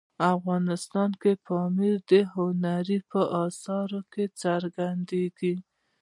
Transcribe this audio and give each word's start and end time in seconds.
افغانستان 0.35 1.09
کې 1.21 1.31
پامیر 1.45 1.97
د 2.09 2.11
هنر 2.33 2.87
په 3.11 3.21
اثارو 3.45 3.99
کې 4.11 4.23
څرګندېږي. 4.41 5.53